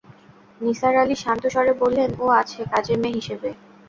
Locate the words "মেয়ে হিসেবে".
3.01-3.49